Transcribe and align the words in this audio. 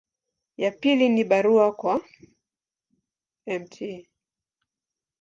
Ya 0.57 0.71
pili 0.71 1.09
ni 1.09 1.23
barua 1.23 1.71
kwa 1.75 2.01
Mt. 3.47 4.05